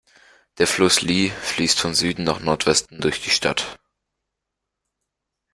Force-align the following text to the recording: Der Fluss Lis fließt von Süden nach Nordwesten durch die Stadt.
Der 0.57 0.65
Fluss 0.65 1.03
Lis 1.03 1.31
fließt 1.41 1.79
von 1.79 1.93
Süden 1.93 2.23
nach 2.23 2.39
Nordwesten 2.39 3.01
durch 3.01 3.21
die 3.21 3.29
Stadt. 3.29 3.79